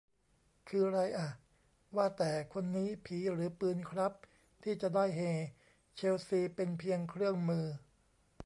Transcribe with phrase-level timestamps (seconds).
[0.69, 1.29] คือไรอ่ะ
[1.95, 4.13] ว่าแต่ คนนี้ผีหรือปืนครับ
[4.63, 5.21] ที่จะได้เฮ?
[5.95, 7.65] เชลซีเป็นเพียงเครื่องมือ!